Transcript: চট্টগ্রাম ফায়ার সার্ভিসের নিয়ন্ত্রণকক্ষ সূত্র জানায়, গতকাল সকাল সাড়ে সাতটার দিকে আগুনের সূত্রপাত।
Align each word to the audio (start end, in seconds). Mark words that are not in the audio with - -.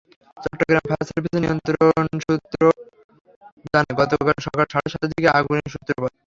চট্টগ্রাম 0.37 0.83
ফায়ার 0.89 1.07
সার্ভিসের 1.09 1.41
নিয়ন্ত্রণকক্ষ 1.43 1.97
সূত্র 2.25 2.61
জানায়, 3.65 3.95
গতকাল 3.99 4.37
সকাল 4.45 4.65
সাড়ে 4.71 4.89
সাতটার 4.91 5.11
দিকে 5.11 5.29
আগুনের 5.37 5.71
সূত্রপাত। 5.73 6.11